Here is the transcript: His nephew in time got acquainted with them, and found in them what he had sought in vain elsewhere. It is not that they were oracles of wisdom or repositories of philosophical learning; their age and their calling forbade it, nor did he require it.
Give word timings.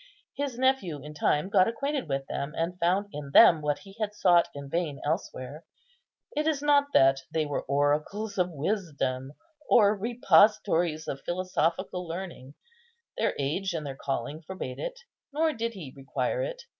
His 0.35 0.57
nephew 0.57 0.99
in 1.03 1.13
time 1.13 1.47
got 1.47 1.67
acquainted 1.67 2.09
with 2.09 2.25
them, 2.25 2.55
and 2.57 2.79
found 2.79 3.05
in 3.13 3.29
them 3.35 3.61
what 3.61 3.77
he 3.77 3.95
had 3.99 4.15
sought 4.15 4.47
in 4.55 4.67
vain 4.67 4.99
elsewhere. 5.05 5.63
It 6.35 6.47
is 6.47 6.59
not 6.59 6.87
that 6.95 7.19
they 7.31 7.45
were 7.45 7.61
oracles 7.61 8.39
of 8.39 8.49
wisdom 8.49 9.33
or 9.69 9.95
repositories 9.95 11.07
of 11.07 11.21
philosophical 11.21 12.07
learning; 12.07 12.55
their 13.15 13.35
age 13.37 13.73
and 13.73 13.85
their 13.85 13.95
calling 13.95 14.41
forbade 14.41 14.79
it, 14.79 15.01
nor 15.33 15.53
did 15.53 15.73
he 15.75 15.93
require 15.95 16.41
it. 16.41 16.63